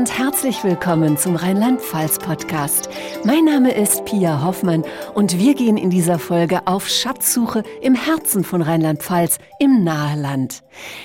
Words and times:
und 0.00 0.18
herzlich 0.18 0.64
willkommen 0.64 1.18
zum 1.18 1.36
Rheinland-Pfalz-Podcast. 1.36 2.88
Mein 3.22 3.44
Name 3.44 3.74
ist 3.74 4.06
Pia 4.06 4.42
Hoffmann 4.42 4.82
und 5.12 5.38
wir 5.38 5.52
gehen 5.52 5.76
in 5.76 5.90
dieser 5.90 6.18
Folge 6.18 6.66
auf 6.66 6.88
Schatzsuche 6.88 7.64
im 7.82 7.94
Herzen 7.94 8.42
von 8.42 8.62
Rheinland-Pfalz 8.62 9.36
im 9.58 9.84
Naheland. 9.84 10.62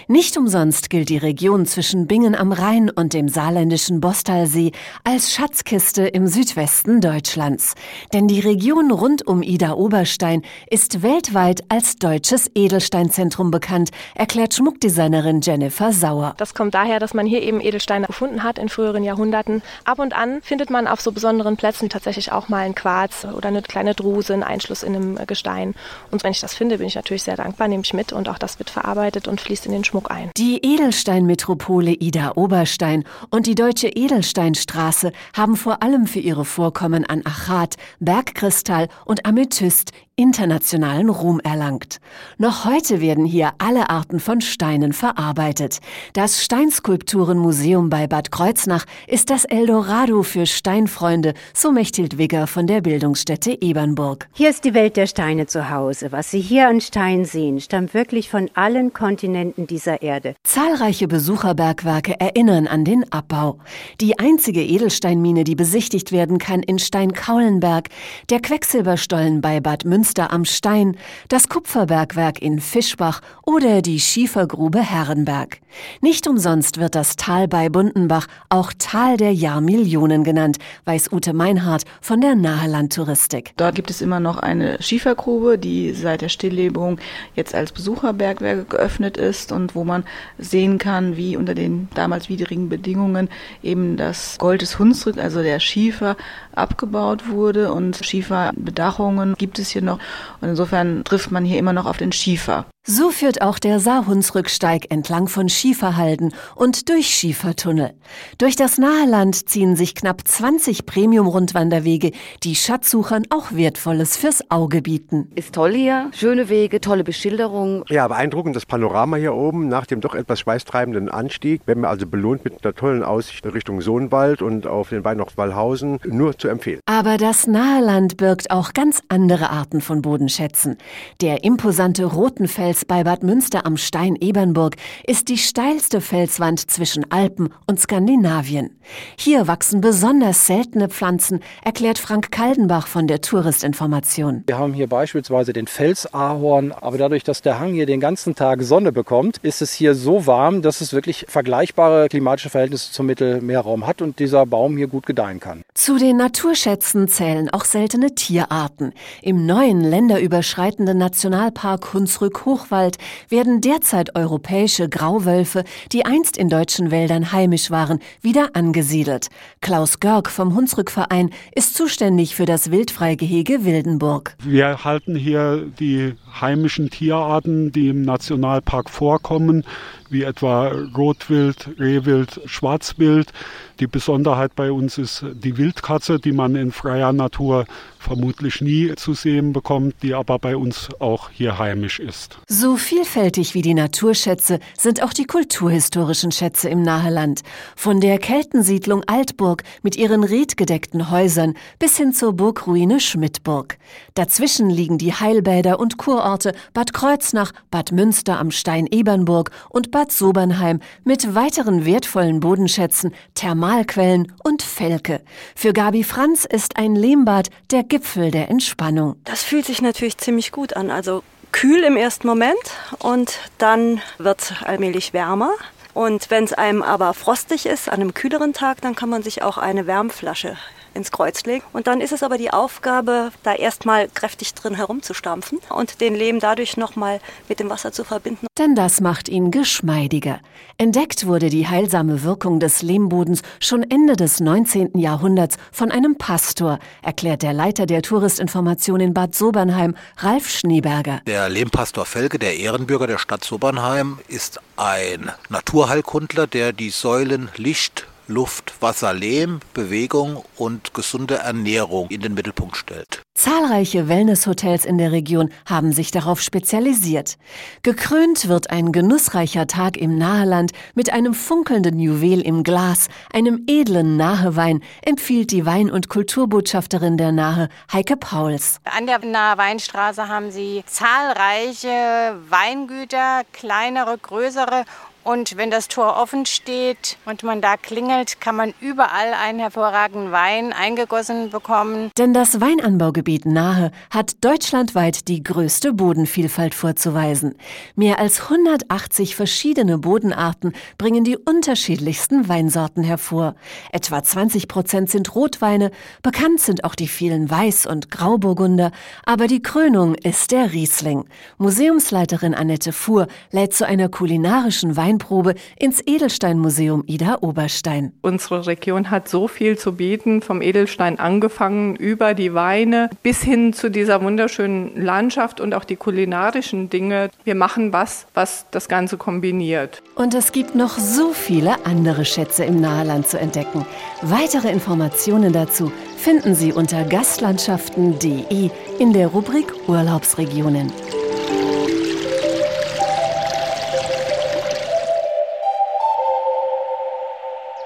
Nicht 0.07 0.37
umsonst 0.37 0.89
gilt 0.89 1.09
die 1.09 1.17
Region 1.17 1.65
zwischen 1.65 2.07
Bingen 2.07 2.35
am 2.35 2.53
Rhein 2.53 2.89
und 2.89 3.13
dem 3.13 3.27
saarländischen 3.27 3.99
Bostalsee 3.99 4.71
als 5.03 5.33
Schatzkiste 5.33 6.07
im 6.07 6.27
Südwesten 6.27 7.01
Deutschlands. 7.01 7.75
Denn 8.13 8.29
die 8.29 8.39
Region 8.39 8.91
rund 8.91 9.27
um 9.27 9.43
Ida 9.43 9.73
Oberstein 9.73 10.41
ist 10.69 11.03
weltweit 11.03 11.65
als 11.67 11.97
deutsches 11.97 12.49
Edelsteinzentrum 12.55 13.51
bekannt, 13.51 13.89
erklärt 14.13 14.53
Schmuckdesignerin 14.53 15.41
Jennifer 15.41 15.91
Sauer. 15.91 16.35
Das 16.37 16.53
kommt 16.53 16.73
daher, 16.73 16.99
dass 16.99 17.13
man 17.13 17.25
hier 17.25 17.41
eben 17.41 17.59
Edelsteine 17.59 18.07
gefunden 18.07 18.43
hat 18.43 18.57
in 18.57 18.69
früheren 18.69 18.84
früheren 18.85 19.03
Jahrhunderten. 19.03 19.63
Ab 19.83 19.97
und 19.97 20.15
an 20.15 20.41
findet 20.43 20.69
man 20.69 20.87
auf 20.87 21.01
so 21.01 21.11
besonderen 21.11 21.57
Plätzen 21.57 21.89
tatsächlich 21.89 22.31
auch 22.31 22.49
mal 22.49 22.59
ein 22.59 22.75
Quarz 22.75 23.25
oder 23.25 23.47
eine 23.47 23.63
kleine 23.63 23.95
Druse, 23.95 24.33
einen 24.33 24.43
Einschluss 24.43 24.83
in 24.83 24.95
einem 24.95 25.15
Gestein. 25.25 25.73
Und 26.11 26.23
wenn 26.23 26.31
ich 26.31 26.39
das 26.39 26.53
finde, 26.53 26.77
bin 26.77 26.85
ich 26.85 26.93
natürlich 26.93 27.23
sehr 27.23 27.35
dankbar, 27.35 27.67
nehme 27.67 27.81
ich 27.83 27.93
mit 27.95 28.13
und 28.13 28.29
auch 28.29 28.37
das 28.37 28.59
wird 28.59 28.69
verarbeitet 28.69 29.27
und 29.27 29.41
fließt 29.41 29.65
in 29.65 29.71
den 29.71 29.83
Schmuck 29.83 30.11
ein. 30.11 30.29
Die 30.37 30.57
Edelsteinmetropole 30.63 31.93
Ida 31.93 32.33
Oberstein 32.35 33.05
und 33.31 33.47
die 33.47 33.55
Deutsche 33.55 33.87
Edelsteinstraße 33.87 35.11
haben 35.35 35.55
vor 35.55 35.81
allem 35.81 36.05
für 36.05 36.19
ihre 36.19 36.45
Vorkommen 36.45 37.05
an 37.05 37.23
Achat, 37.25 37.75
Bergkristall 37.99 38.87
und 39.05 39.25
Amethyst 39.25 39.93
internationalen 40.17 41.09
Ruhm 41.09 41.41
erlangt. 41.41 41.99
Noch 42.37 42.65
heute 42.65 43.01
werden 43.01 43.25
hier 43.25 43.51
alle 43.57 43.89
Arten 43.89 44.19
von 44.19 44.39
Steinen 44.39 44.93
verarbeitet. 44.93 45.79
Das 46.13 46.43
Steinskulpturenmuseum 46.43 47.89
bei 47.89 48.07
Bad 48.07 48.31
Kreuznach 48.31 48.74
ist 49.07 49.29
das 49.29 49.45
Eldorado 49.45 50.23
für 50.23 50.45
Steinfreunde, 50.45 51.33
so 51.53 51.71
Mechthild 51.71 52.17
Wigger 52.17 52.47
von 52.47 52.67
der 52.67 52.81
Bildungsstätte 52.81 53.61
Ebernburg. 53.61 54.27
Hier 54.33 54.49
ist 54.49 54.63
die 54.63 54.73
Welt 54.73 54.97
der 54.97 55.07
Steine 55.07 55.47
zu 55.47 55.69
Hause. 55.69 56.11
Was 56.11 56.31
Sie 56.31 56.41
hier 56.41 56.67
an 56.67 56.81
Stein 56.81 57.25
sehen, 57.25 57.59
stammt 57.59 57.93
wirklich 57.93 58.29
von 58.29 58.49
allen 58.53 58.93
Kontinenten 58.93 59.67
dieser 59.67 60.01
Erde. 60.01 60.35
Zahlreiche 60.43 61.07
Besucherbergwerke 61.07 62.19
erinnern 62.19 62.67
an 62.67 62.85
den 62.85 63.11
Abbau. 63.11 63.59
Die 64.01 64.17
einzige 64.19 64.63
Edelsteinmine, 64.63 65.43
die 65.43 65.55
besichtigt 65.55 66.11
werden 66.11 66.37
kann 66.37 66.63
in 66.63 66.79
Steinkaulenberg, 66.79 67.89
der 68.29 68.39
Quecksilberstollen 68.39 69.41
bei 69.41 69.59
Bad 69.59 69.85
Münster 69.85 70.05
Münster 70.05 70.31
am 70.31 70.45
Stein, 70.45 70.97
das 71.29 71.49
Kupferbergwerk 71.49 72.41
in 72.41 72.59
Fischbach 72.59 73.21
oder 73.45 73.81
die 73.81 73.99
Schiefergrube 73.99 74.79
Herrenberg. 74.79 75.61
Nicht 76.01 76.27
umsonst 76.27 76.79
wird 76.79 76.95
das 76.95 77.15
Tal 77.15 77.47
bei 77.47 77.69
Bundenbach 77.69 78.27
auch 78.49 78.64
Tal 78.73 79.17
der 79.17 79.33
Jahrmillionen 79.33 80.23
genannt, 80.23 80.57
weiß 80.85 81.11
Ute 81.11 81.33
Meinhardt 81.33 81.83
von 82.01 82.21
der 82.21 82.35
Nahelandtouristik. 82.35 83.53
Dort 83.57 83.75
gibt 83.75 83.89
es 83.89 84.01
immer 84.01 84.19
noch 84.19 84.37
eine 84.37 84.81
Schiefergrube, 84.81 85.57
die 85.57 85.93
seit 85.93 86.21
der 86.21 86.29
Stilllebung 86.29 86.99
jetzt 87.35 87.55
als 87.55 87.71
Besucherbergwerk 87.71 88.69
geöffnet 88.69 89.17
ist 89.17 89.51
und 89.51 89.75
wo 89.75 89.83
man 89.83 90.03
sehen 90.37 90.77
kann, 90.77 91.17
wie 91.17 91.37
unter 91.37 91.55
den 91.55 91.87
damals 91.93 92.29
widrigen 92.29 92.69
Bedingungen 92.69 93.29
eben 93.63 93.97
das 93.97 94.37
Gold 94.37 94.61
des 94.61 94.79
Hunsrück, 94.79 95.17
also 95.17 95.41
der 95.41 95.59
Schiefer, 95.59 96.15
abgebaut 96.53 97.29
wurde 97.29 97.71
und 97.71 97.99
Schieferbedachungen 98.03 99.35
gibt 99.37 99.59
es 99.59 99.69
hier 99.69 99.81
noch 99.81 99.99
und 100.41 100.49
insofern 100.49 101.03
trifft 101.03 101.31
man 101.31 101.45
hier 101.45 101.59
immer 101.59 101.73
noch 101.73 101.85
auf 101.85 101.97
den 101.97 102.11
Schiefer. 102.11 102.65
So 102.87 103.09
führt 103.09 103.41
auch 103.41 103.57
der 103.57 103.79
Saarhunsrücksteig 103.79 104.93
entlang 104.93 105.27
von 105.27 105.49
Schieferhalden 105.49 106.35
und 106.53 106.87
durch 106.87 107.07
Schiefertunnel. 107.07 107.95
Durch 108.37 108.55
das 108.55 108.77
Naheland 108.77 109.49
ziehen 109.49 109.75
sich 109.75 109.95
knapp 109.95 110.21
20 110.23 110.85
Premium-Rundwanderwege, 110.85 112.11
die 112.43 112.53
Schatzsuchern 112.53 113.23
auch 113.31 113.53
Wertvolles 113.53 114.17
fürs 114.17 114.51
Auge 114.51 114.83
bieten. 114.83 115.31
Ist 115.33 115.55
toll 115.55 115.73
hier, 115.73 116.11
schöne 116.13 116.47
Wege, 116.47 116.79
tolle 116.79 117.03
Beschilderung. 117.03 117.83
Ja, 117.89 118.07
beeindruckend 118.07 118.55
das 118.55 118.67
Panorama 118.67 119.17
hier 119.17 119.33
oben 119.33 119.67
nach 119.67 119.87
dem 119.87 119.99
doch 119.99 120.13
etwas 120.13 120.41
schweißtreibenden 120.41 121.09
Anstieg. 121.09 121.65
Werden 121.65 121.81
wir 121.81 121.89
also 121.89 122.05
belohnt 122.05 122.45
mit 122.45 122.63
einer 122.63 122.75
tollen 122.75 123.01
Aussicht 123.01 123.47
Richtung 123.47 123.81
Sohnwald 123.81 124.43
und 124.43 124.67
auf 124.67 124.89
den 124.89 125.01
Beinen 125.01 125.17
noch 125.17 125.35
Wallhausen. 125.37 125.97
Nur 126.05 126.37
zu 126.37 126.49
empfehlen. 126.49 126.81
Aber 126.85 127.17
das 127.17 127.47
Naheland 127.47 128.17
birgt 128.17 128.51
auch 128.51 128.73
ganz 128.73 129.01
andere 129.09 129.49
Arten 129.49 129.81
von 129.81 130.03
Bodenschätzen. 130.03 130.77
Der 131.19 131.43
imposante 131.43 132.05
Rotenfels 132.05 132.74
Fels 132.75 132.85
bei 132.85 133.05
Bad 133.05 133.23
Münster 133.23 133.65
am 133.65 133.77
Stein 133.77 134.17
Ebernburg 134.19 134.75
ist 135.07 135.29
die 135.29 135.37
steilste 135.37 136.01
Felswand 136.01 136.59
zwischen 136.69 137.09
Alpen 137.09 137.53
und 137.67 137.79
Skandinavien. 137.79 138.71
Hier 139.17 139.47
wachsen 139.47 139.79
besonders 139.79 140.45
seltene 140.45 140.89
Pflanzen, 140.89 141.39
erklärt 141.63 141.97
Frank 141.99 142.31
Kaldenbach 142.31 142.87
von 142.87 143.07
der 143.07 143.21
Touristinformation. 143.21 144.43
Wir 144.47 144.57
haben 144.57 144.73
hier 144.73 144.87
beispielsweise 144.87 145.53
den 145.53 145.67
Felsahorn, 145.67 146.73
aber 146.73 146.97
dadurch, 146.97 147.23
dass 147.23 147.41
der 147.41 147.59
Hang 147.59 147.73
hier 147.73 147.85
den 147.85 148.01
ganzen 148.01 148.35
Tag 148.35 148.61
Sonne 148.63 148.91
bekommt, 148.91 149.37
ist 149.41 149.61
es 149.61 149.71
hier 149.71 149.95
so 149.95 150.27
warm, 150.27 150.61
dass 150.61 150.81
es 150.81 150.91
wirklich 150.91 151.25
vergleichbare 151.29 152.09
klimatische 152.09 152.49
Verhältnisse 152.49 152.91
zum 152.91 153.05
Mittelmeerraum 153.05 153.87
hat 153.87 154.01
und 154.01 154.19
dieser 154.19 154.45
Baum 154.45 154.75
hier 154.75 154.87
gut 154.87 155.05
gedeihen 155.05 155.39
kann. 155.39 155.61
Zu 155.73 155.97
den 155.97 156.17
Naturschätzen 156.17 157.07
zählen 157.07 157.49
auch 157.49 157.63
seltene 157.63 158.15
Tierarten. 158.15 158.91
Im 159.21 159.45
neuen 159.45 159.81
länderüberschreitenden 159.81 160.97
Nationalpark 160.97 161.93
Hunsrück-Hoch 161.93 162.64
Hochwald 162.65 162.97
werden 163.29 163.61
derzeit 163.61 164.15
europäische 164.15 164.89
Grauwölfe, 164.89 165.63
die 165.91 166.05
einst 166.05 166.35
in 166.37 166.49
deutschen 166.49 166.89
Wäldern 166.89 167.31
heimisch 167.31 167.69
waren, 167.69 167.99
wieder 168.21 168.49
angesiedelt. 168.53 169.27
Klaus 169.61 169.99
Görg 169.99 170.29
vom 170.29 170.55
Hunsrückverein 170.55 171.29
ist 171.53 171.75
zuständig 171.75 172.35
für 172.35 172.45
das 172.45 172.71
Wildfreigehege 172.71 173.65
Wildenburg. 173.65 174.35
Wir 174.43 174.83
halten 174.83 175.15
hier 175.15 175.67
die 175.79 176.13
heimischen 176.41 176.89
Tierarten, 176.89 177.71
die 177.71 177.89
im 177.89 178.01
Nationalpark 178.01 178.89
vorkommen, 178.89 179.63
wie 180.09 180.23
etwa 180.23 180.67
Rotwild, 180.95 181.69
Rehwild, 181.79 182.41
Schwarzwild. 182.45 183.31
Die 183.79 183.87
Besonderheit 183.87 184.55
bei 184.55 184.71
uns 184.71 184.97
ist 184.97 185.25
die 185.33 185.57
Wildkatze, 185.57 186.19
die 186.19 186.31
man 186.31 186.55
in 186.55 186.71
freier 186.71 187.11
Natur 187.11 187.65
vermutlich 188.05 188.61
nie 188.61 188.93
zu 188.95 189.13
sehen 189.13 189.51
bekommt, 189.51 189.95
die 190.03 190.13
aber 190.13 190.37
bei 190.37 190.55
uns 190.55 190.89
auch 190.99 191.29
hier 191.31 191.57
heimisch 191.57 191.99
ist. 191.99 192.37
So 192.47 192.77
vielfältig 192.77 193.55
wie 193.55 193.63
die 193.63 193.73
Naturschätze 193.73 194.59
sind 194.77 195.01
auch 195.01 195.11
die 195.11 195.25
kulturhistorischen 195.25 196.31
Schätze 196.31 196.69
im 196.69 196.83
Naheland. 196.83 197.41
Von 197.75 197.99
der 197.99 198.19
Keltensiedlung 198.19 199.03
Altburg 199.07 199.63
mit 199.81 199.95
ihren 199.95 200.23
redgedeckten 200.23 201.09
Häusern 201.09 201.55
bis 201.79 201.97
hin 201.97 202.13
zur 202.13 202.33
Burgruine 202.33 202.99
Schmidtburg. 202.99 203.77
Dazwischen 204.13 204.69
liegen 204.69 204.97
die 204.97 205.13
Heilbäder 205.13 205.79
und 205.79 205.97
Kurorte 205.97 206.53
Bad 206.73 206.93
Kreuznach, 206.93 207.51
Bad 207.71 207.91
Münster 207.91 208.39
am 208.39 208.51
Stein 208.51 208.85
Ebernburg 208.85 209.49
und 209.69 209.91
Bad 209.95 210.11
Sobernheim 210.11 210.81
mit 211.05 211.35
weiteren 211.35 211.85
wertvollen 211.85 212.41
Bodenschätzen, 212.41 213.15
Thermalquellen 213.33 214.33
und 214.43 214.61
Felke. 214.61 215.21
Für 215.55 215.71
Gabi 215.71 216.03
Franz 216.03 216.43
ist 216.43 216.75
ein 216.75 216.95
Lehmbad 216.95 217.47
der 217.71 217.83
Gipfel 217.83 218.29
der 218.29 218.49
Entspannung. 218.49 219.15
Das 219.23 219.43
fühlt 219.43 219.65
sich 219.65 219.81
natürlich 219.81 220.17
ziemlich 220.17 220.51
gut 220.51 220.75
an. 220.75 220.91
Also 220.91 221.23
kühl 221.53 221.81
im 221.85 221.95
ersten 221.95 222.27
Moment 222.27 222.59
und 222.99 223.39
dann 223.57 224.01
wird 224.17 224.41
es 224.41 224.53
allmählich 224.65 225.13
wärmer. 225.13 225.51
Und 225.93 226.29
wenn 226.29 226.43
es 226.43 226.51
einem 226.51 226.83
aber 226.83 227.13
frostig 227.13 227.65
ist, 227.65 227.87
an 227.87 228.01
einem 228.01 228.13
kühleren 228.13 228.51
Tag, 228.51 228.81
dann 228.81 228.95
kann 228.95 229.07
man 229.07 229.23
sich 229.23 229.43
auch 229.43 229.57
eine 229.57 229.87
Wärmflasche 229.87 230.57
ins 230.95 231.11
Kreuz 231.11 231.43
legen. 231.43 231.63
Und 231.73 231.87
dann 231.87 232.01
ist 232.01 232.11
es 232.11 232.23
aber 232.23 232.37
die 232.37 232.51
Aufgabe, 232.51 233.31
da 233.43 233.53
erstmal 233.53 234.07
kräftig 234.07 234.53
drin 234.53 234.75
herumzustampfen 234.75 235.59
und 235.69 236.01
den 236.01 236.15
Lehm 236.15 236.39
dadurch 236.39 236.77
nochmal 236.77 237.19
mit 237.49 237.59
dem 237.59 237.69
Wasser 237.69 237.91
zu 237.91 238.03
verbinden. 238.03 238.47
Denn 238.57 238.75
das 238.75 239.01
macht 239.01 239.29
ihn 239.29 239.51
geschmeidiger. 239.51 240.39
Entdeckt 240.77 241.27
wurde 241.27 241.49
die 241.49 241.67
heilsame 241.67 242.23
Wirkung 242.23 242.59
des 242.59 242.81
Lehmbodens 242.81 243.41
schon 243.59 243.83
Ende 243.83 244.15
des 244.15 244.39
19. 244.39 244.97
Jahrhunderts 244.97 245.57
von 245.71 245.91
einem 245.91 246.17
Pastor, 246.17 246.79
erklärt 247.01 247.43
der 247.43 247.53
Leiter 247.53 247.85
der 247.85 248.01
Touristinformation 248.01 248.99
in 248.99 249.13
Bad 249.13 249.35
Sobernheim, 249.35 249.95
Ralf 250.17 250.49
Schneeberger. 250.49 251.21
Der 251.27 251.49
Lehmpastor 251.49 252.05
Felge, 252.05 252.39
der 252.39 252.57
Ehrenbürger 252.57 253.07
der 253.07 253.17
Stadt 253.17 253.43
Sobernheim, 253.43 254.19
ist 254.27 254.59
ein 254.77 255.31
Naturheilkundler, 255.49 256.47
der 256.47 256.73
die 256.73 256.89
Säulen 256.89 257.49
Licht, 257.57 258.07
Luft, 258.27 258.73
Wasser, 258.79 259.13
Lehm, 259.13 259.59
Bewegung 259.73 260.43
und 260.57 260.93
gesunde 260.93 261.35
Ernährung 261.35 262.09
in 262.09 262.21
den 262.21 262.33
Mittelpunkt 262.33 262.75
stellt. 262.75 263.21
Zahlreiche 263.35 264.07
Wellnesshotels 264.07 264.85
in 264.85 264.97
der 264.97 265.11
Region 265.11 265.51
haben 265.65 265.91
sich 265.91 266.09
darauf 266.09 266.41
spezialisiert. 266.41 267.37
Gekrönt 267.83 268.47
wird 268.47 268.71
ein 268.71 268.91
genussreicher 268.91 269.67
Tag 269.67 269.97
im 269.97 270.17
Naheland 270.17 270.71
mit 270.95 271.11
einem 271.11 271.33
funkelnden 271.33 271.99
Juwel 271.99 272.41
im 272.41 272.63
Glas, 272.63 273.09
einem 273.31 273.63
edlen 273.67 274.17
Nahewein, 274.17 274.81
empfiehlt 275.03 275.51
die 275.51 275.65
Wein- 275.65 275.91
und 275.91 276.09
Kulturbotschafterin 276.09 277.17
der 277.17 277.31
Nahe, 277.31 277.69
Heike 277.91 278.17
Pauls. 278.17 278.79
An 278.85 279.05
der 279.05 279.19
Nahe 279.19 279.57
Weinstraße 279.57 280.27
haben 280.27 280.49
sie 280.51 280.83
zahlreiche 280.87 282.37
Weingüter, 282.49 283.41
kleinere, 283.51 284.17
größere 284.17 284.85
und 285.25 285.57
wenn 285.57 285.71
das 285.71 285.87
Tor 285.87 286.17
offen 286.17 286.45
steht 286.45 287.17
und 287.25 287.41
man 287.41 287.59
da 287.59 287.77
klingelt, 287.77 288.39
kann 288.39 288.55
man 288.55 288.75
überall 288.79 289.33
einen 289.33 289.57
hervorragenden 289.57 290.31
Wein 290.31 290.71
eingegossen 290.71 291.49
bekommen. 291.49 292.11
Denn 292.17 292.33
das 292.33 292.61
Weinanbaugebiet 292.61 293.45
Nahe 293.45 293.91
hat 294.11 294.43
deutschlandweit 294.45 295.27
die 295.27 295.41
größte 295.41 295.93
Bodenvielfalt 295.93 296.75
vorzuweisen. 296.75 297.55
Mehr 297.95 298.19
als 298.19 298.43
180 298.43 299.35
verschiedene 299.35 299.97
Bodenarten 299.97 300.73
bringen 300.99 301.23
die 301.23 301.37
unterschiedlichsten 301.37 302.47
Weinsorten 302.47 303.03
hervor. 303.03 303.55
Etwa 303.91 304.21
20 304.23 304.67
Prozent 304.67 305.09
sind 305.09 305.33
Rotweine, 305.33 305.89
bekannt 306.21 306.61
sind 306.61 306.83
auch 306.83 306.93
die 306.93 307.07
vielen 307.07 307.49
Weiß- 307.49 307.87
und 307.87 308.11
Grauburgunder, 308.11 308.91
aber 309.25 309.47
die 309.47 309.63
Krönung 309.63 310.13
ist 310.13 310.51
der 310.51 310.71
Riesling. 310.71 311.25
Museumsleiterin 311.57 312.53
Annette 312.53 312.93
Fuhr 312.93 313.25
lädt 313.49 313.73
zu 313.73 313.87
einer 313.87 314.07
kulinarischen 314.07 314.95
Wein 314.95 315.14
Weinprobe 315.15 315.55
ins 315.79 316.01
Edelsteinmuseum 316.05 317.03
Ida 317.07 317.37
Oberstein. 317.41 318.13
Unsere 318.21 318.67
Region 318.67 319.09
hat 319.09 319.29
so 319.29 319.47
viel 319.47 319.77
zu 319.77 319.93
bieten, 319.93 320.41
vom 320.41 320.61
Edelstein 320.61 321.19
angefangen 321.19 321.95
über 321.95 322.33
die 322.33 322.53
Weine 322.53 323.09
bis 323.23 323.41
hin 323.41 323.73
zu 323.73 323.89
dieser 323.89 324.21
wunderschönen 324.21 325.01
Landschaft 325.01 325.61
und 325.61 325.73
auch 325.73 325.85
die 325.85 325.95
kulinarischen 325.95 326.89
Dinge. 326.89 327.29
Wir 327.43 327.55
machen 327.55 327.93
was, 327.93 328.27
was 328.33 328.65
das 328.71 328.87
Ganze 328.87 329.17
kombiniert. 329.17 330.01
Und 330.15 330.33
es 330.33 330.51
gibt 330.51 330.75
noch 330.75 330.97
so 330.97 331.31
viele 331.31 331.85
andere 331.85 332.25
Schätze 332.25 332.65
im 332.65 332.81
Naheland 332.81 333.27
zu 333.27 333.39
entdecken. 333.39 333.85
Weitere 334.21 334.69
Informationen 334.69 335.53
dazu 335.53 335.91
finden 336.17 336.55
Sie 336.55 336.73
unter 336.73 337.03
gastlandschaften.de 337.03 338.69
in 338.99 339.13
der 339.13 339.27
Rubrik 339.27 339.73
Urlaubsregionen. 339.87 340.91